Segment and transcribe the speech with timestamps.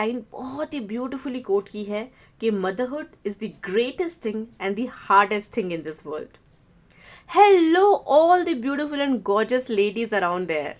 [0.00, 2.08] Line बहुत ही beautifully coat की है
[2.40, 6.36] कि motherhood is the greatest thing and the hardest thing in this world
[7.34, 10.76] hello all the beautiful and gorgeous ladies around there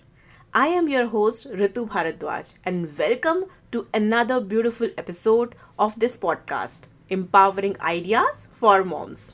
[0.55, 6.89] I am your host Ritu Bhardwaj and welcome to another beautiful episode of this podcast
[7.13, 9.33] empowering ideas for moms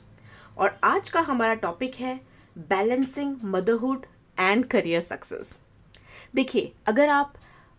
[0.57, 2.21] और आज का हमारा topic है
[2.57, 4.05] balancing motherhood
[4.39, 5.57] and career success
[6.35, 7.33] देखिए, अगर आप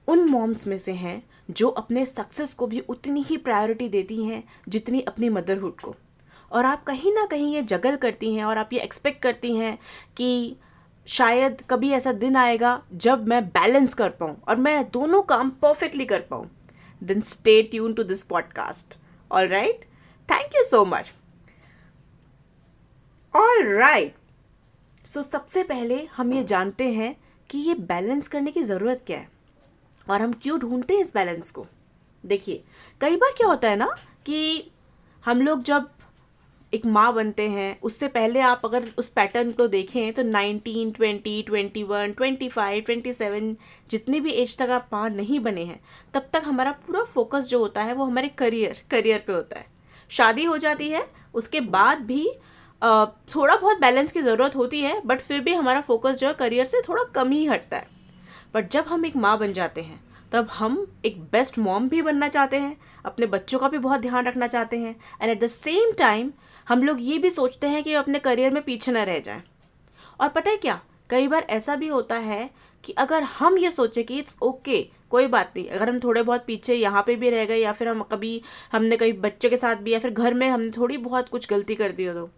[0.08, 4.42] उन moms में से हैं जो अपने सक्सेस को भी उतनी ही प्रायोरिटी देती हैं
[4.68, 5.94] जितनी अपनी मदरहुड को।
[6.52, 9.78] और आप कहीं ना कहीं ये जगल करती हैं और आप ये एक्सपेक्ट करती हैं
[10.16, 10.56] कि
[11.06, 16.04] शायद कभी ऐसा दिन आएगा जब मैं बैलेंस कर पाऊँ और मैं दोनों काम परफेक्टली
[16.04, 16.48] कर पाऊँ।
[17.02, 18.98] Then stay tuned to this podcast
[19.30, 19.84] all right
[20.28, 21.12] thank you so much
[23.34, 24.14] all right
[25.06, 27.14] so सबसे पहले हम ये जानते हैं
[27.50, 29.37] कि ये बैलेंस करने की ज़रूरत क्या है।
[30.10, 31.66] और हम क्यों ढूंढते हैं इस बैलेंस को?
[32.24, 32.62] देखिए
[33.00, 33.94] कई बार क्या होता है ना
[34.26, 34.70] कि
[35.24, 35.88] हम लोग जब
[36.72, 41.50] एक माँ बनते हैं उससे पहले आप अगर उस पैटर्न को देखें तो 19, 20,
[41.50, 43.54] 21, 25, 27
[43.90, 45.80] जितनी भी एज तक आप माँ नहीं बने हैं
[46.14, 49.66] तब तक हमारा पूरा फोकस जो होता है वो हमारे करियर करियर पे होता है।
[50.10, 52.24] शादी हो जाती है उसके बाद भी
[53.34, 56.66] थोड़ा बहुत बैलेंस की ज़रूरत होती है बट फिर भी हमारा फोकस जो है करियर
[56.66, 57.97] से थोड़ा कम ही हटता है।
[58.54, 60.00] बट जब हम एक माँ बन जाते हैं
[60.32, 64.26] तब हम एक बेस्ट मॉम भी बनना चाहते हैं अपने बच्चों का भी बहुत ध्यान
[64.26, 66.32] रखना चाहते हैं and at the same time
[66.68, 69.42] हम लोग ये भी सोचते हैं कि अपने करियर में पीछे ना रह जाएँ।
[70.20, 70.80] और पता है क्या?
[71.10, 72.50] कई बार ऐसा भी होता है
[72.84, 76.22] कि अगर हम ये सोचें कि इट्स ओके okay, कोई बात नहीं अगर हम थोड़े
[76.22, 79.56] बहुत पीछे यहाँ पे भी रह गए या फिर हम कभी हमने कभी बच्चे के
[79.56, 82.30] साथ भी या फिर घर में हमने थोड़ी बहुत कुछ गलती कर दी हो तो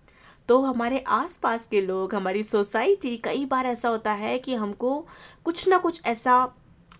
[0.50, 5.06] तो हमारे आसपास के लोग, हमारी सोसाइटी कई बार ऐसा होता है कि हमको
[5.44, 6.54] कुछ ना कुछ ऐसा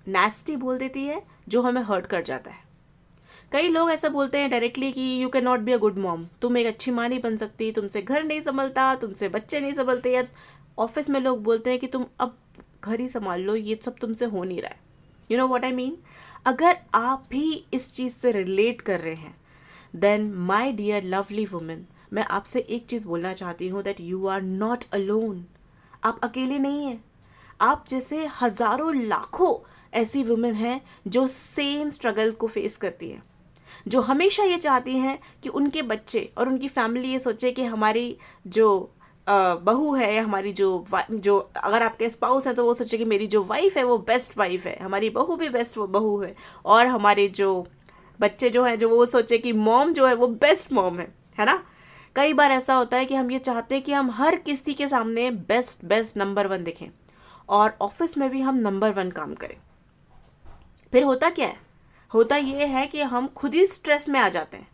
[0.08, 2.62] नेस्टी बोल देती है, जो हमें हर्ट कर जाता है।
[3.52, 6.58] कई लोग ऐसा बोलते हैं डायरेक्टली कि you can not be a good mom तुम
[6.58, 10.24] एक अच्छी माँ नहीं बन सकती, तुमसे घर नहीं संभलता, तुमसे बच्चे नहीं संभलते। या
[10.78, 12.38] ऑफ़िस में लोग बोलते हैं कि, तुम अब
[12.84, 14.80] घर ही संभाल लो, ये सब तुमसे हो नहीं रहा है।
[15.30, 15.98] You know what I mean
[16.47, 19.36] अगर आप भी इस चीज़ से रिलेट कर रहे हैं
[19.97, 24.43] then my dear lovely women मैं आपसे एक चीज़ बोलना चाहती हूँ that you are
[24.43, 25.44] not alone
[26.04, 27.03] आप अकेले नहीं हैं।
[27.60, 29.54] आप जैसे हज़ारों लाखों
[29.93, 33.22] ऐसी वुमेन हैं जो सेम स्ट्रगल को फेस करती हैं।
[33.88, 38.16] जो हमेशा ये चाहती हैं कि उनके बच्चे और उनकी फैमिली ये सोचे कि हमारी
[38.47, 38.69] जो
[39.27, 43.42] बहू है हमारी जो जो अगर आपके स्पाउस हैं तो वो सोचे कि मेरी जो
[43.44, 46.34] वाइफ है वो बेस्ट वाइफ है। हमारी बहू भी बेस्ट बहू है।
[46.66, 47.66] और हमारे जो
[48.21, 51.47] बच्चे जो हैं जो वो सोचे कि मॉम जो है वो बेस्ट मॉम है। है
[51.47, 51.62] ना?
[52.16, 54.88] कई बार ऐसा होता है कि हम ये चाहते हैं कि हम हर किसी के
[54.88, 56.87] सामने बेस्ट बेस्ट नंबर वन दिखें
[57.48, 59.56] और ऑफ़िस में भी हम नंबर वन काम करें।
[60.93, 61.56] फिर होता क्या है?
[62.10, 64.69] होता ये है कि हम खुद ही स्ट्रेस में आ जाते हैं।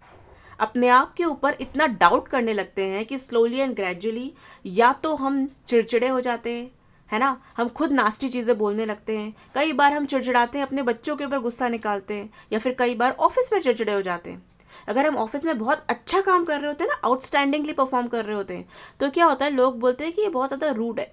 [0.59, 4.33] अपने आप के ऊपर इतना डाउट करने लगते हैं कि स्लोली एंड ग्रेजुअली
[4.67, 6.71] या तो हम चिड़चिड़े हो जाते हैं,
[7.11, 7.41] है ना?
[7.57, 11.25] हम खुद नास्टी चीज़ें बोलने लगते हैं। कई बार हम चिड़चिड़ाते हैं, अपने बच्चों के
[11.25, 14.43] ऊपर गुस्सा निकालते हैं या फिर कई बार ऑफ़िस में चिड़चिड़े हो जाते हैं।
[14.88, 18.25] अगर हम ऑफ़िस में बहुत अच्छा काम कर रहे होते हैं ना आउटस्टैंडिंगली परफॉर्म कर
[18.25, 18.69] रहे होते हैं
[19.00, 21.10] तो क्या होता है, लोग बोलते हैं कि ये बहुत ज़्यादा रूड है।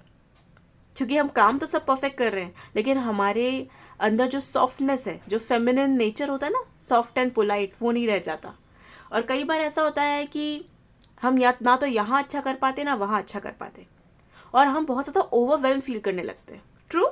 [0.96, 3.68] क्योंकि हम काम तो सब परफेक्ट कर रहे हैं, लेकिन हमारे
[4.00, 8.08] अंदर जो सॉफ्टनेस है, जो फेमिनिन नेचर होता है ना सॉफ्ट एंड पोलाइट वो नहीं
[8.08, 8.54] रह जाता।
[9.12, 10.66] और कई बार ऐसा होता है कि
[11.22, 13.86] हम या, ना तो यहाँ अच्छा कर पाते, ना वहाँ अच्छा कर पाते,
[14.54, 17.06] और हम बहुत ज़्यादा ओवरवेलम फील करने लगते हैं। ट्रू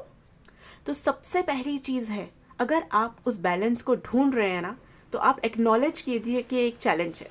[0.86, 2.30] तो सबसे पहली चीज़ है,
[2.60, 4.76] अगर आप उस बैलेंस को ढूंढ रहे हैं ना
[5.14, 7.30] तो आप एक्नॉलेज कीजिए कि एक चैलेंज है।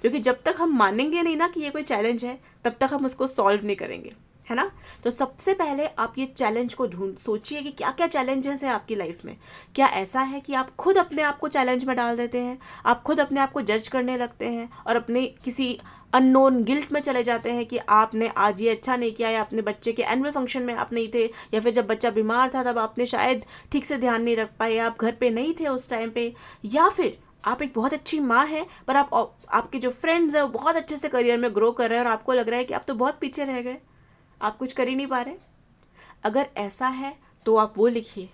[0.00, 3.06] क्योंकि जब तक हम मानेंगे नहीं ना कि ये कोई चैलेंज है, तब तक हम
[3.06, 4.12] उसको सॉल्व नहीं करेंगे,
[4.46, 4.70] है ना?
[5.04, 8.94] तो सबसे पहले आप ये चैलेंज को ढूंढ, सोचिए कि क्या क्या चैलेंजेस हैं आपकी
[8.94, 9.36] लाइफ में।
[9.74, 13.02] क्या ऐसा है कि आप खुद अपने आप को चैलेंज में डाल देते हैं, आप
[13.02, 15.78] खुद अपने आप को जज करने लगते हैं और अपने किसी
[16.12, 19.62] अननोन गिल्ट में चले जाते हैं कि आपने आज ये अच्छा नहीं किया या अपने
[19.62, 21.24] बच्चे के एनुअल फ़ंक्शन में आप नहीं थे,
[21.54, 24.78] या फिर जब बच्चा बीमार था तब आपने शायद ठीक से ध्यान नहीं रख पाए,
[24.78, 26.32] आप घर पे नहीं थे उस टाइम पे।
[26.64, 30.48] या फिर आप एक बहुत अच्छी माँ हैं, पर आप आपके जो फ्रेंड्स हैं वो
[30.48, 32.74] बहुत अच्छे से करियर में ग्रो कर रहे हैं और आपको लग रहा है कि
[32.74, 33.76] आप तो बहुत पीछे रह गए।
[34.40, 35.34] आप कुछ कर ही नहीं पा रहे।
[36.24, 37.16] अगर ऐसा है
[37.46, 38.28] तो आप वो लिखिए।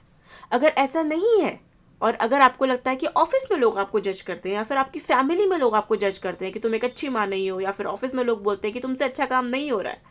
[0.52, 1.58] अगर ऐसा नहीं है
[2.02, 4.78] और अगर आपको लगता है कि ऑफ़िस में लोग आपको जज करते हैं या फिर
[4.78, 7.60] आपकी फैमिली में लोग आपको जज करते हैं कि तुम एक अच्छी माँ नहीं हो
[7.60, 10.02] या फिर ऑफ़िस में लोग बोलते हैं कि तुमसे अच्छा काम नहीं हो रहा है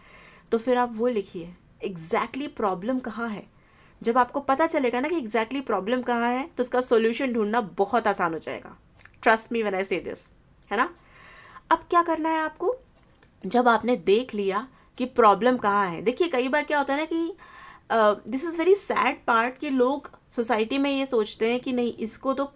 [0.51, 1.53] तो फिर आप वो लिखिए
[1.83, 3.44] एग्जैक्टली प्रॉब्लम कहाँ है?
[4.01, 8.07] जब आपको पता चलेगा ना कि एग्जैक्टली प्रॉब्लम कहाँ है तो उसका सोल्यूशन ढूंढना बहुत
[8.07, 8.75] आसान हो जाएगा।
[9.24, 10.31] ट्रस्ट मी वन आई से दिस
[10.71, 10.89] है ना?
[11.71, 12.75] अब क्या करना है आपको?
[13.44, 17.06] जब आपने देख लिया कि प्रॉब्लम कहाँ है, देखिए कई बार क्या होता है ना
[17.06, 21.94] कि this is very sad part कि लोग सोसाइटी में ये सोचते हैं कि नहीं
[22.00, 22.51] इसको तो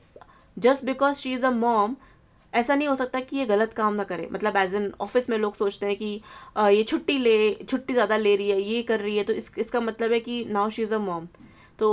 [0.58, 1.96] just because she is a mom
[2.54, 5.38] ऐसा नहीं हो सकता कि ये गलत काम ना करे। मतलब एज एन ऑफ़िस में
[5.38, 6.22] लोग सोचते हैं कि
[6.58, 9.52] आ, ये छुट्टी ले छुट्टी ज़्यादा ले रही है ये कर रही है तो इस
[9.58, 11.28] इसका मतलब है कि now she is a mom
[11.80, 11.90] तो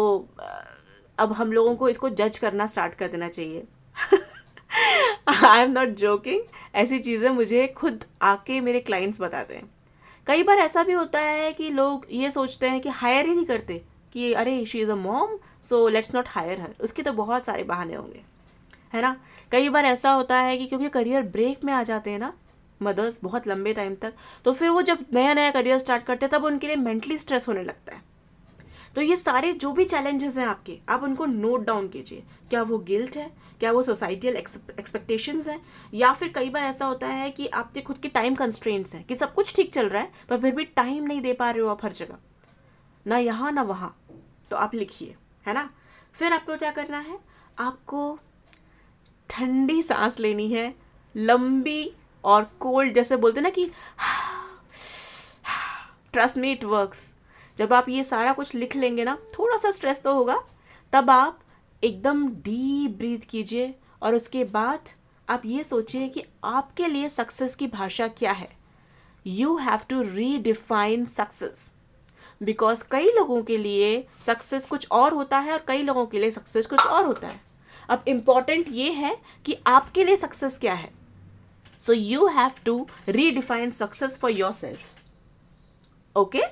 [1.18, 3.66] अब हम लोगों को इसको जज करना स्टार्ट कर देना चाहिए।
[5.28, 6.40] आई एम नॉट जोकिंग
[6.74, 9.70] ऐसी चीज़ें मुझे खुद आके मेरे क्लाइंट्स बताते हैं।
[10.26, 13.46] कई बार ऐसा भी होता है कि लोग ये सोचते हैं कि हायर ही नहीं
[13.46, 13.82] करते।
[14.14, 17.64] कि, अरे she is a mom so let's not hire her उसके तो बहुत सारे
[17.64, 18.22] बहाने होंगे,
[18.94, 19.16] है ना?
[19.52, 22.32] कई बार ऐसा होता है कि क्योंकि करियर ब्रेक में आ जाते हैं ना
[22.80, 24.12] मदर्स बहुत लंबे टाइम तक
[24.44, 27.48] तो फिर वो जब नया नया करियर स्टार्ट करते हैं, तब उनके लिए मेंटली स्ट्रेस
[27.48, 28.02] होने लगता है।
[28.96, 32.78] तो ये सारे जो भी चैलेंजेस हैं आपके, आप उनको नोट डाउन कीजिए, क्या वो
[32.80, 33.30] गिल्ट है,
[33.60, 35.60] क्या वो सोसाइटियल एक्सपेक्टेशंस हैं,
[35.94, 39.16] या फिर कई बार ऐसा होता है कि आपके खुद के टाइम कंस्ट्रेंट्स हैं, कि
[39.16, 41.68] सब कुछ ठीक चल रहा है, पर फिर भी टाइम नहीं दे पा रहे हो
[41.68, 42.18] आप हर जगह,
[43.06, 43.94] ना यहाँ, ना वहाँ।
[44.50, 45.68] तो आप लिखिए, है ना?
[46.14, 47.18] फिर आपको क्या करना है?
[47.58, 48.18] आपको
[49.30, 50.74] ठंडी सांस लेनी है,
[51.14, 51.92] लंबी
[52.24, 53.70] और कोल्ड, जैसे बोलते ना कि
[56.12, 57.14] ट्रस्ट मी इट वर्क्स
[57.58, 60.42] जब आप ये सारा कुछ लिख लेंगे ना थोड़ा सा स्ट्रेस तो होगा,
[60.92, 61.40] तब आप
[61.82, 64.90] एकदम डीप ब्रीथ कीजिए और उसके बाद
[65.28, 68.48] आप ये सोचिए कि आपके लिए सक्सेस की भाषा क्या है।
[69.26, 71.70] You have to redefine success
[72.44, 76.30] because कई लोगों के लिए सक्सेस कुछ और होता है और कई लोगों के लिए
[76.30, 77.40] सक्सेस कुछ और होता है।
[77.88, 80.92] अब इंपॉर्टेंट ये है कि आपके लिए सक्सेस क्या है।
[81.80, 86.42] So you have to redefine success for yourself okay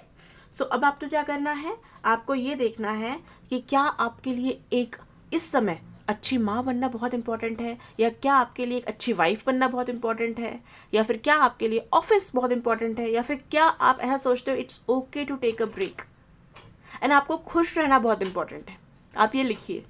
[0.54, 1.76] so अब आपको क्या करना है?
[2.04, 3.18] आपको ये देखना है
[3.50, 4.96] कि क्या आपके लिए एक
[5.32, 9.46] इस समय अच्छी माँ बनना बहुत इंपॉर्टेंट है, या क्या आपके लिए एक अच्छी वाइफ
[9.46, 10.58] बनना बहुत इंपॉर्टेंट है,
[10.94, 14.50] या फिर क्या आपके लिए ऑफ़िस बहुत इंपॉर्टेंट है, या फिर क्या आप ऐसा सोचते
[14.50, 16.02] हो it's okay to take a break
[17.02, 18.76] and आपको खुश रहना बहुत इंपॉर्टेंट है।
[19.14, 19.84] आप ये लिखिए।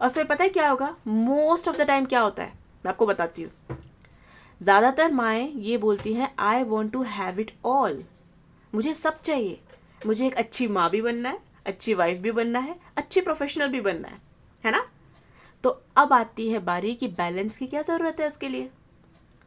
[0.00, 0.94] और फिर पता है क्या होगा?
[1.06, 2.52] मोस्ट ऑफ़ द टाइम क्या होता है?
[2.84, 3.78] मैं आपको बताती हूँ।
[4.60, 8.02] ज़्यादातर माएँ ये बोलती हैं I want to have it all
[8.72, 9.60] मुझे सब चाहिए।
[10.00, 13.80] मुझे एक अच्छी माँ भी बनना है, अच्छी वाइफ भी बनना है, अच्छी प्रोफेशनल भी
[13.80, 14.20] बनना है।
[14.64, 14.84] है ना?
[15.64, 18.70] तो अब आती है बारी कि बैलेंस की क्या ज़रूरत है उसके लिए?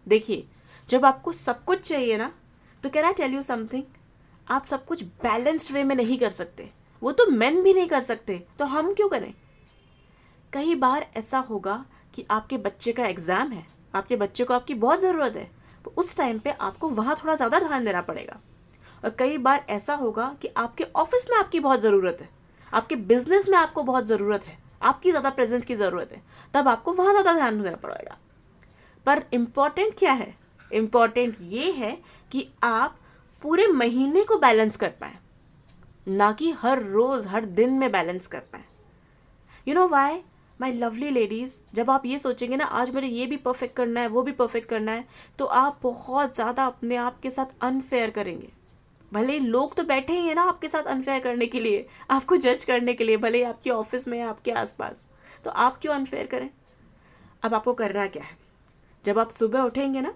[0.07, 0.47] देखिए,
[0.89, 2.31] जब आपको सब कुछ चाहिए ना
[2.83, 3.83] तो can I tell you something
[4.47, 6.69] आप सब कुछ बैलेंस्ड वे में नहीं कर सकते।
[7.01, 9.33] वो तो मैन भी नहीं कर सकते। तो हम क्यों करें?
[10.53, 11.83] कई बार ऐसा होगा
[12.13, 15.49] कि आपके बच्चे का एग्ज़ाम है, आपके बच्चे को आपकी बहुत ज़रूरत है
[15.85, 18.39] तो उस टाइम पे आपको वहाँ थोड़ा ज़्यादा ध्यान देना पड़ेगा।
[19.03, 22.29] और कई बार ऐसा होगा कि आपके ऑफ़िस में आपकी बहुत ज़रूरत है,
[22.71, 26.21] आपके बिज़नेस में आपको बहुत ज़रूरत है। आपकी ज़्यादा प्रेजेंस की ज़रूरत है,
[26.53, 28.17] तब आपको वहाँ ज़्यादा ध्यान देना पड़ेगा।
[29.05, 30.33] पर इंपॉर्टेंट क्या है?
[30.71, 31.97] इंपॉर्टेंट ये है
[32.31, 32.97] कि आप
[33.41, 35.17] पूरे महीने को बैलेंस कर पाए,
[36.07, 38.63] ना कि हर रोज़, हर दिन में बैलेंस कर पाए।
[39.67, 40.21] You know why
[40.59, 44.07] my lovely ladies जब आप ये सोचेंगे ना, आज मुझे ये भी परफेक्ट करना है,
[44.07, 45.05] वो भी परफेक्ट करना है
[45.39, 48.51] तो आप बहुत ज़्यादा अपने आप के साथ अनफेयर करेंगे।
[49.11, 52.63] भले लोग तो बैठे ही हैं ना आपके साथ अनफेयर करने के लिए, आपको जज
[52.63, 55.07] करने के लिए, भले आपके ऑफ़िस में आपके आसपास।
[55.45, 56.49] तो आप क्यों अनफेयर करें?
[57.43, 58.37] अब आपको करना क्या है?
[59.05, 60.13] जब आप सुबह उठेंगे ना,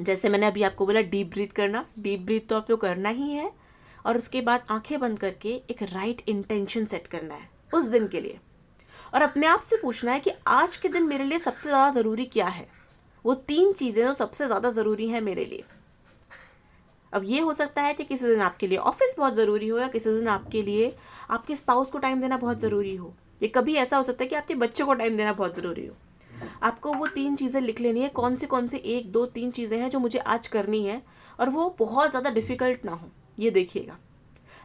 [0.00, 3.50] जैसे मैंने अभी आपको बोला डीप ब्रीथ करना डीप ब्रीथ तो आपको करना ही है,
[4.06, 8.20] और उसके बाद आँखें बंद करके एक राइट इंटेंशन सेट करना है, उस दिन के
[8.20, 8.38] लिए।
[9.14, 12.24] और अपने आप से पूछना है कि आज के दिन मेरे लिए सबसे ज़्यादा ज़रूरी
[12.26, 12.66] क्या है?
[13.24, 15.64] वो तीन चीज़ें जो सबसे ज़्यादा ज़रूरी हैं मेरे लिए।
[17.12, 19.88] अब ये हो सकता है कि किसी दिन आपके लिए ऑफ़िस बहुत ज़रूरी हो या
[19.88, 20.94] किसी दिन आपके लिए
[21.30, 24.36] आपके स्पाउस को टाइम देना बहुत ज़रूरी हो। ये कभी ऐसा हो सकता है कि
[24.36, 25.94] आपके बच्चों को टाइम देना बहुत ज़रूरी हो।
[26.62, 29.78] आपको वो तीन चीज़ें लिख लेनी है कौन से कौन से एक दो तीन चीज़ें
[29.78, 31.02] हैं जो मुझे आज करनी है
[31.38, 33.08] और वो बहुत ज़्यादा डिफ़िकल्ट ना हो।
[33.38, 33.98] ये देखिएगा।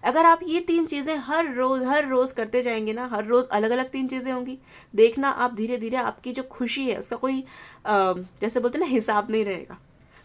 [0.04, 3.72] अगर आप ये तीन चीज़ें हर रोज़ हर रोज़ करते जाएँगे ना हर रोज़ अलग
[3.72, 4.58] अलग तीन चीज़ें होंगी
[4.94, 7.44] देखना आप धीरे धीरे आपकी जो खुशी है उसका कोई
[7.86, 9.78] आ, जैसे बोलते ना हिसाब नहीं रहेगा।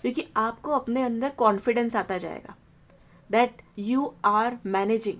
[0.06, 2.54] क्योंकि आपको अपने अंदर कॉन्फिडेंस आता जाएगा
[3.30, 5.16] दैट यू आर मैनेजिंग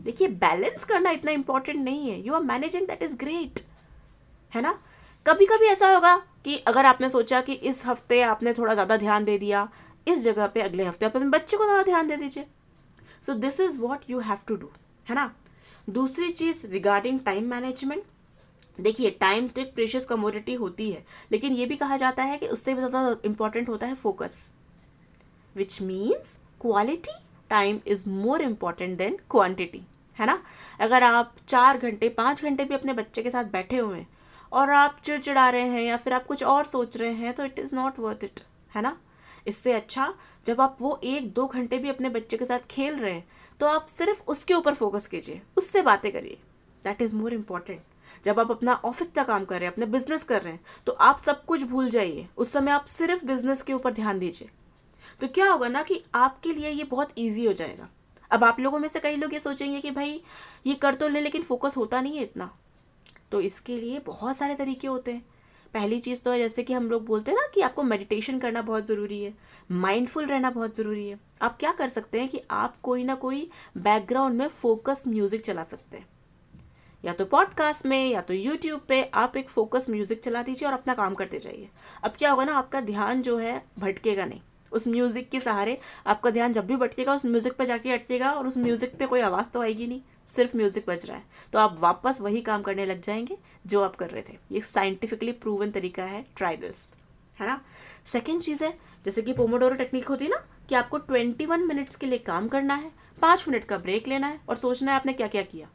[0.00, 2.20] देखिए बैलेंस करना इतना इंपॉर्टेंट नहीं है.
[2.26, 3.60] You are managing that is great
[4.52, 4.72] है ना?
[5.26, 6.14] कभी कभी ऐसा होगा
[6.44, 9.68] कि अगर आपने सोचा कि इस हफ़्ते आपने थोड़ा ज़्यादा ध्यान दे दिया,
[10.08, 12.46] इस जगह पे अगले हफ़्ते आप अपने बच्चे को ज़्यादा ध्यान दे दीजिए।
[13.22, 14.70] So this is what you have to do
[15.08, 15.32] है ना?
[15.90, 18.02] दूसरी चीज़ रिगार्डिंग टाइम मैनेजमेंट
[18.78, 22.46] देखिए टाइम तो एक प्रेशियस कमोडिटी होती है, लेकिन ये भी कहा जाता है कि
[22.46, 24.52] उससे भी ज़्यादा इंपॉर्टेंट होता है focus
[25.56, 27.12] which means quality
[27.50, 29.82] time is more important than quantity
[30.18, 30.42] है ना?
[30.80, 34.08] अगर आप चार घंटे, पाँच घंटे भी अपने बच्चे के साथ बैठे हुए हैं
[34.52, 37.58] और आप चिड़चिड़ा रहे हैं या फिर आप कुछ और सोच रहे हैं तो it
[37.58, 38.40] is not worth it
[38.74, 38.96] है ना?
[39.46, 40.12] इससे अच्छा
[40.46, 43.26] जब आप वो एक दो घंटे भी अपने बच्चे के साथ खेल रहे हैं
[43.60, 46.38] तो आप सिर्फ़ उसके ऊपर फोकस कीजिए, उससे बातें करिए
[46.84, 47.80] दैट इज़ मोर इंपॉर्टेंट
[48.24, 50.92] जब आप अपना ऑफ़िस का काम कर रहे हैं, अपने बिज़नेस कर रहे हैं तो
[50.92, 54.48] आप सब कुछ भूल जाइए। उस समय आप सिर्फ़ बिज़नेस के ऊपर ध्यान दीजिए।
[55.20, 57.88] तो क्या होगा ना कि आपके लिए ये बहुत ईजी हो जाएगा।
[58.30, 60.20] अब आप लोगों में से कई लोग ये सोचेंगे कि भाई,
[60.66, 62.50] ये कर तो लें, लेकिन फोकस होता नहीं है इतना।
[63.32, 65.24] तो इसके लिए बहुत सारे तरीके होते हैं।
[65.74, 68.62] पहली चीज़ तो है, जैसे कि हम लोग बोलते हैं ना कि आपको मेडिटेशन करना
[68.62, 69.32] बहुत ज़रूरी है।
[69.72, 73.48] माइंडफुल रहना बहुत ज़रूरी है। आप क्या कर सकते हैं कि आप कोई ना कोई
[73.78, 76.06] बैकग्राउंड में फोकस म्यूज़िक चला सकते हैं।
[77.04, 80.74] या तो पॉडकास्ट में, या तो यूट्यूब पे आप एक फोकस म्यूज़िक चला दीजिए और
[80.74, 81.68] अपना काम करते जाइए।
[82.04, 84.40] अब क्या होगा ना, आपका ध्यान जो है भटकेगा नहीं।
[84.72, 88.46] उस म्यूज़िक के सहारे आपका ध्यान जब भी भटकेगा, उस म्यूज़िक पे जाके अटकेगा और
[88.46, 91.76] उस म्यूज़िक पे कोई आवाज़ तो आएगी नहीं। सिर्फ़ म्यूज़िक बज रहा है। तो आप
[91.78, 96.04] वापस वही काम करने लग जाएँगे जो आप कर रहे थे। ये साइंटिफिकली प्रूवन तरीका
[96.04, 96.94] है। ट्राई दिस
[97.40, 97.60] है ना?
[98.06, 101.96] सेकेंड चीज़ है, जैसे कि पोमोडोरो टेक्निक होती है ना, कि आपको ट्वेंटी वन मिनट्स
[101.96, 102.90] के लिए काम करना है,
[103.22, 105.68] पाँच मिनट का ब्रेक लेना है और सोचना है आपने क्या क्या किया।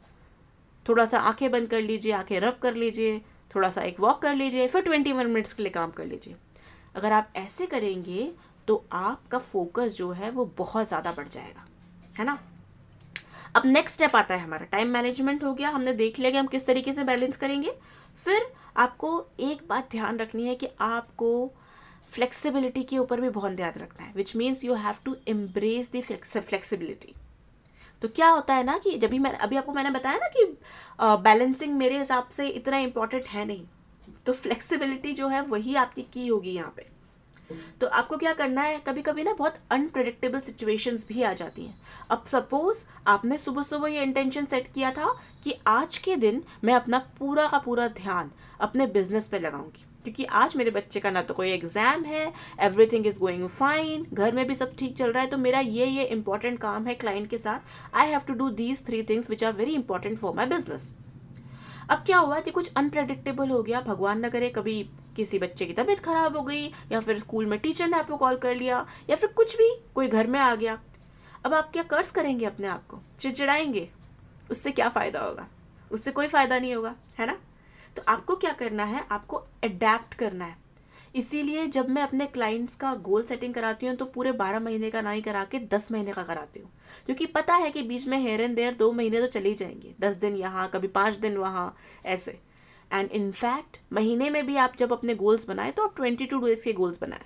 [0.86, 3.20] थोड़ा सा आँखें बंद कर लीजिए, आँखें रब कर लीजिए,
[3.50, 6.36] थोड़ा सा एक वॉक कर लीजिए, फिर ट्वेंटी वन मिनट्स के लिए काम कर लीजिए।
[6.94, 8.30] अगर आप ऐसे करेंगे
[8.68, 11.64] तो आपका फोकस जो है, वो बहुत ज़्यादा बढ़ जाएगा,
[12.18, 12.38] है ना?
[13.56, 16.46] अब नेक्स्ट स्टेप आता है हमारा टाइम मैनेजमेंट हो गया, हमने देख लिया कि हम
[16.46, 17.72] किस तरीके से बैलेंस करेंगे।
[18.18, 19.10] फिर आपको
[19.40, 21.30] एक बात ध्यान रखनी है कि आपको
[22.08, 26.02] फ्लेक्सिबिलिटी के ऊपर भी बहुत ध्यान रखना है which means you have to embrace the
[26.02, 27.14] flexibility
[28.02, 30.44] तो क्या होता है ना कि जब भी मैं, अभी आपको मैंने बताया ना कि
[31.22, 33.66] बैलेंसिंग मेरे हिसाब से इतना इंपॉर्टेंट है नहीं
[34.26, 36.88] तो फ्लेक्सिबिलिटी जो है वही आपकी की होगी यहाँ पे।
[37.80, 41.74] तो आपको क्या करना है कभी कभी ना बहुत अनप्रडिक्टेबल सिचुएशंस भी आ जाती हैं।
[42.10, 45.12] अब सपोज़ आपने सुबह सुबह ये इंटेंशन सेट किया था
[45.44, 48.30] कि आज के दिन मैं अपना पूरा का पूरा ध्यान
[48.60, 53.06] अपने बिज़नेस पे लगाऊँगी। क्योंकि आज मेरे बच्चे का ना तो कोई एग्ज़ाम है एवरीथिंग
[53.06, 56.04] इज़ गोइंग फाइन घर में भी सब ठीक चल रहा है तो मेरा ये ये
[56.04, 59.52] इंपॉर्टेंट काम है क्लाइंट के साथ। I have to do these three things which are
[59.52, 60.92] very important for my business
[61.90, 64.82] अब क्या हुआ कि कुछ अनप्रेडिक्टेबल हो गया, भगवान न करे, कभी
[65.16, 68.36] किसी बच्चे की तबीयत खराब हो गई, या फिर स्कूल में टीचर ने आपको कॉल
[68.36, 70.78] कर लिया, या फिर कुछ भी, कोई घर में आ गया।
[71.44, 73.00] अब आप क्या कर्ज करेंगे अपने आप को?
[73.18, 73.88] चिड़चिड़ाएँगे?
[74.50, 75.46] उससे क्या फ़ायदा होगा?
[75.90, 77.36] उससे कोई फ़ायदा नहीं होगा, है ना?
[77.96, 79.04] तो आपको क्या करना है?
[79.12, 80.56] आपको अडेप्ट करना है।
[81.14, 85.00] इसीलिए जब मैं अपने क्लाइंट्स का गोल सेटिंग कराती हूँ तो पूरे बारह महीने का
[85.00, 86.70] ना ही करा के दस महीने का कराती हूँ।
[87.06, 89.94] क्योंकि पता है कि बीच में हेयर एंड देयर दो महीने तो चले ही जाएँगे।
[90.00, 91.74] दस दिन यहाँ, कभी पाँच दिन वहाँ,
[92.06, 92.38] ऐसे।
[92.92, 96.64] एंड इनफैक्ट महीने में भी आप जब अपने गोल्स बनाए तो आप ट्वेंटी टू डेज़
[96.64, 97.24] के गोल्स बनाए।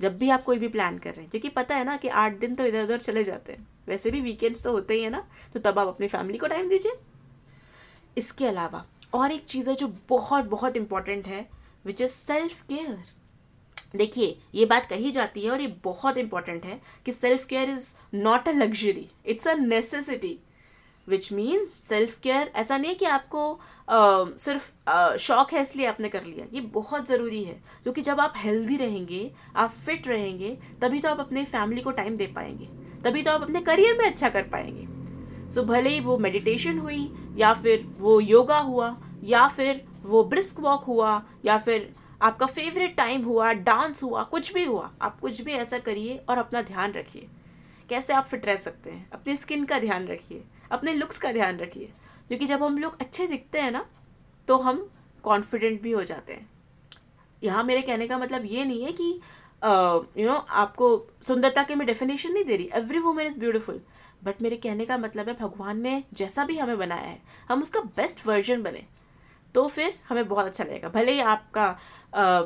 [0.00, 2.38] जब भी आप कोई भी प्लान कर रहे हैं। क्योंकि पता है ना कि आठ
[2.38, 5.26] दिन तो इधर उधर चले जाते हैं। वैसे भी वीकेंड्स तो होते ही है ना।
[5.54, 6.92] तो तब आप अपनी फैमिली को टाइम दीजिए।
[8.18, 8.84] इसके अलावा
[9.14, 11.48] और एक चीज़ है जो बहुत बहुत इंपॉर्टेंट है
[11.84, 13.02] विच इज़ सेल्फ केयर
[13.96, 17.94] देखिए ये बात कही जाती है और ये बहुत इंपॉर्टेंट है कि self care is
[18.14, 20.38] not a luxury it's a necessity
[21.08, 23.52] which mean self care ऐसा नहीं है कि आपको
[23.88, 28.20] आ, सिर्फ़ आ, शौक है इसलिए आपने कर लिया। ये बहुत ज़रूरी है क्योंकि जब
[28.20, 32.68] आप हेल्दी रहेंगे आप फिट रहेंगे तभी तो आप अपने फैमिली को टाइम दे पाएँगे
[33.04, 34.86] तभी तो आप अपने करियर में अच्छा कर पाएँगे।
[35.54, 37.00] सो भले ही वो मेडिटेशन हुई
[37.36, 42.96] या फिर वो योगा हुआ या फिर वो ब्रिस्क वॉक हुआ या फिर आपका फेवरेट
[42.96, 46.92] टाइम हुआ डांस हुआ कुछ भी हुआ आप कुछ भी ऐसा करिए और अपना ध्यान
[46.92, 47.28] रखिए।
[47.88, 49.10] कैसे आप फिट रह सकते हैं?
[49.10, 51.92] अपनी स्किन का ध्यान रखिए अपने लुक्स का ध्यान रखिए।
[52.28, 53.84] क्योंकि जब हम लोग अच्छे दिखते हैं ना
[54.48, 54.88] तो हम
[55.24, 56.50] कॉन्फिडेंट भी हो जाते हैं।
[57.42, 60.86] यहाँ मेरे कहने का मतलब ये नहीं है कि you uh, know you know, आपको
[61.22, 63.80] सुंदरता की मैं डेफिनेशन नहीं दे रही। Every women is beautiful
[64.22, 67.80] but मेरे कहने का मतलब है भगवान ने जैसा भी हमें बनाया है हम उसका
[67.96, 68.84] बेस्ट वर्जन बने।
[69.54, 71.64] तो फिर हमें बहुत अच्छा लगेगा। भले ही आपका
[72.14, 72.42] आ,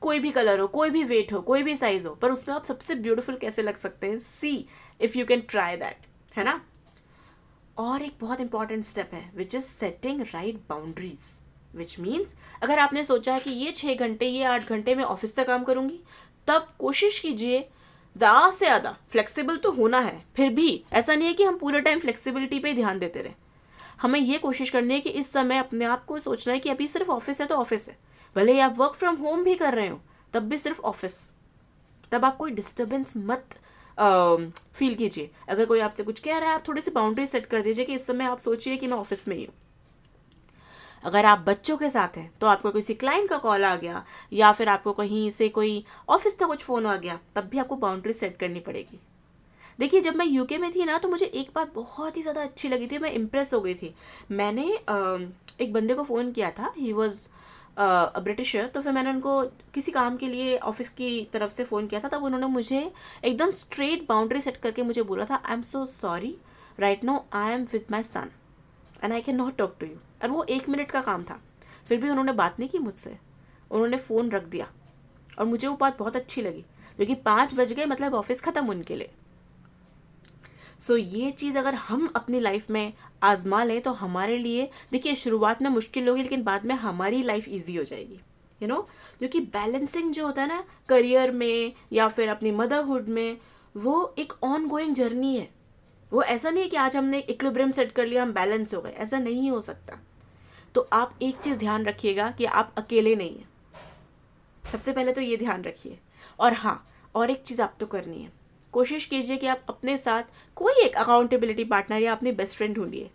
[0.00, 2.64] कोई भी कलर हो कोई भी वेट हो कोई भी साइज़ हो पर उसमें आप
[2.64, 4.18] सबसे ब्यूटीफुल कैसे लग सकते हैं?
[4.18, 4.66] See
[5.00, 6.06] if you can try that
[6.36, 6.60] है ना?
[7.78, 11.38] और एक बहुत इंपॉर्टेंट स्टेप है which is setting right boundaries
[11.76, 15.32] which means अगर आपने सोचा है कि ये छः घंटे ये आठ घंटे में ऑफ़िस
[15.32, 16.00] का काम करूँगी
[16.48, 17.68] तब कोशिश कीजिए
[18.16, 21.80] ज़्यादा से ज़्यादा फ्लेक्सिबल तो होना है, फिर भी ऐसा नहीं है कि हम पूरे
[21.80, 23.32] टाइम फ्लेक्सिबिलिटी पे ध्यान देते रहे।
[24.02, 26.88] हमें ये कोशिश करनी है कि इस समय अपने आप को सोचना है कि अभी
[26.88, 27.96] सिर्फ़ ऑफ़िस है तो ऑफ़िस है।
[28.36, 30.00] भले ही आप वर्क फ्रॉम होम भी कर रहे हो,
[30.34, 31.28] तब भी सिर्फ़ ऑफ़िस
[32.12, 33.54] तब आप कोई डिस्टर्बेंस मत
[34.74, 37.62] फील कीजिए। अगर कोई आपसे कुछ कह रहा है, आप थोड़ी सी बाउंड्री सेट कर
[37.62, 39.54] दीजिए कि इस समय आप सोचिए कि मैं ऑफ़िस में ही हूँ।
[41.04, 44.52] अगर आप बच्चों के साथ हैं तो आपको किसी क्लाइंट का कॉल आ गया, या
[44.52, 48.12] फिर आपको कहीं से कोई ऑफ़िस का कुछ फ़ोन आ गया, तब भी आपको बाउंड्री
[48.14, 49.00] सेट करनी पड़ेगी।
[49.78, 52.68] देखिए, जब मैं यूके में थी ना तो मुझे एक बात बहुत ही ज़्यादा अच्छी
[52.68, 53.94] लगी थी, मैं इम्प्रेस हो गई थी।
[54.32, 54.66] मैंने
[55.60, 57.26] एक बंदे को फ़ोन किया था ही वॉज़
[57.76, 59.42] ब्रिटिशर तो फिर मैंने उनको
[59.74, 62.90] किसी काम के लिए ऑफ़िस की तरफ़ से फ़ोन किया था, तब उन्होंने मुझे
[63.24, 66.36] एकदम स्ट्रेट बाउंड्री सेट करके मुझे बोला था I am so sorry
[66.78, 68.30] right no I am with my son
[69.04, 71.40] and I can not talk to you और वो एक मिनट का काम था।
[71.88, 73.16] फिर भी उन्होंने बात नहीं की मुझसे।
[73.70, 74.68] उन्होंने फ़ोन रख दिया
[75.38, 76.64] और मुझे वो बात बहुत अच्छी लगी
[76.96, 79.10] क्योंकि पाँच बज गए मतलब ऑफ़िस ख़त्म उनके लिए।
[80.80, 85.14] सो so, ये चीज़ अगर हम अपनी लाइफ में आजमा लें तो हमारे लिए देखिए
[85.14, 88.20] शुरुआत में मुश्किल होगी लेकिन बाद में हमारी लाइफ ईजी हो जाएगी
[88.60, 88.80] यू नो
[89.18, 93.36] क्योंकि बैलेंसिंग जो होता है ना करियर में या फिर अपनी मदरहुड में
[93.74, 95.48] वो एक ऑन गोइंग जर्नी है।
[96.12, 98.90] वो ऐसा नहीं है कि आज हमने इक्विब्रियम सेट कर लिया हम बैलेंस हो गए
[98.90, 99.98] ऐसा नहीं हो सकता।
[100.74, 103.48] तो आप एक चीज़ ध्यान रखिएगा कि आप अकेले नहीं हैं।
[104.72, 105.98] सबसे पहले तो ये ध्यान रखिए।
[106.40, 108.32] और हाँ और एक चीज़ आप तो करनी है।
[108.72, 110.22] कोशिश कीजिए कि आप अपने साथ
[110.56, 113.10] कोई एक अकाउंटेबिलिटी पार्टनर या अपनी बेस्ट फ्रेंड ढूंढिए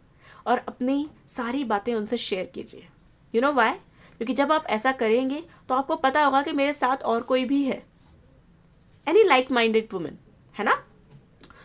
[0.47, 2.87] और अपनी सारी बातें उनसे शेयर कीजिए।
[3.33, 7.03] यू नो वाई क्योंकि जब आप ऐसा करेंगे तो आपको पता होगा कि मेरे साथ
[7.03, 7.83] और कोई भी है।
[9.07, 10.17] एनी लाइक माइंडेड वुमेन
[10.55, 10.83] है ना?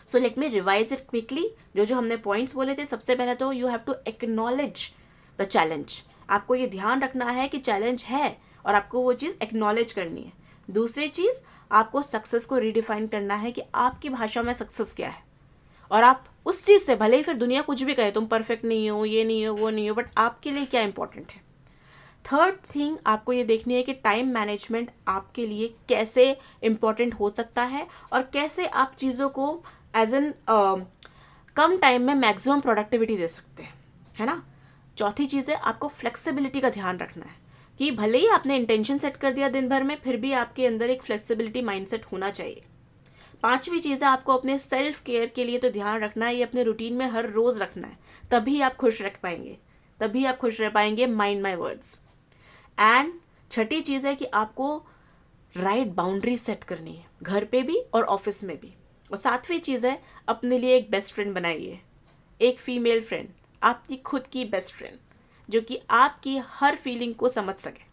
[0.07, 3.51] So let me revise it quickly जो जो हमने पॉइंट्स बोले थे, सबसे पहले तो
[3.51, 4.93] you have to acknowledge
[5.39, 9.91] the challenge आपको ये ध्यान रखना है कि चैलेंज है और आपको वो चीज़ एक्नॉलेज
[9.91, 10.31] करनी है।
[10.69, 15.23] दूसरी चीज़, आपको सक्सेस को रिडिफाइन करना है कि आपकी भाषा में सक्सेस क्या है।
[15.91, 18.89] और आप उस चीज़ से, भले ही फिर दुनिया कुछ भी कहे, तुम परफेक्ट नहीं
[18.89, 21.43] हो, ये नहीं हो, वो नहीं हो बट आपके लिए क्या इंपॉर्टेंट है?
[22.25, 26.25] थर्ड थिंग आपको ये देखनी है कि टाइम मैनेजमेंट आपके लिए कैसे
[26.63, 29.63] इंपॉर्टेंट हो सकता है और कैसे आप चीज़ों को
[29.95, 33.73] एज एन कम टाइम में मैक्सिमम प्रोडक्टिविटी दे सकते हैं।
[34.19, 34.43] है ना?
[34.97, 37.45] चौथी चीज़ है, आपको फ्लेक्सिबिलिटी का ध्यान रखना है।
[37.77, 40.89] कि भले ही आपने इंटेंशन सेट कर दिया दिन भर में, फिर भी आपके अंदर
[40.89, 42.63] एक फ्लेक्सिबिलिटी माइंडसेट होना चाहिए।
[43.43, 46.63] पांचवी चीज़ है, आपको अपने सेल्फ केयर के लिए तो ध्यान रखना है, ये अपने
[46.63, 47.97] रूटीन में हर रोज़ रखना है।
[48.31, 49.57] तभी आप खुश रख पाएँगे।
[49.99, 52.01] तभी आप खुश रह पाएँगे माइंड माई वर्ड्स
[52.79, 53.13] एंड
[53.51, 54.85] छठी चीज़ है कि आपको
[55.57, 58.73] राइट बाउंड्री सेट करनी है, घर पे भी और ऑफ़िस में भी।
[59.11, 61.79] और सातवीं चीज़ है, अपने लिए एक बेस्ट फ्रेंड बनाइए।
[62.41, 63.29] एक फीमेल फ्रेंड
[63.65, 64.97] आपकी खुद की बेस्ट फ्रेंड
[65.49, 67.83] जो कि आपकी हर फीलिंग को समझ सके।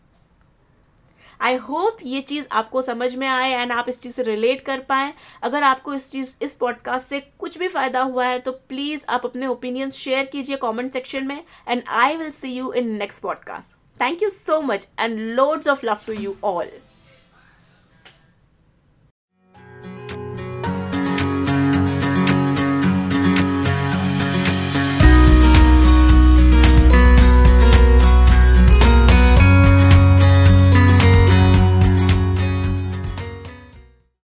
[1.40, 4.80] आई होप ये चीज़ आपको समझ में आए एंड आप इस चीज़ से रिलेट कर
[4.80, 9.04] पाए। अगर आपको इस चीज़, इस पॉडकास्ट से कुछ भी फ़ायदा हुआ है तो प्लीज़
[9.08, 13.22] आप अपने ओपिनियंस शेयर कीजिए कमेंट सेक्शन में and I will see you in next
[13.22, 16.70] podcast thank you so much and loads of love to you all